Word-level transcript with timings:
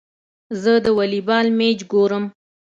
زه 0.61 0.73
د 0.83 0.85
والي 0.97 1.21
بال 1.27 1.47
مېچ 1.57 1.79
ګورم. 1.91 2.25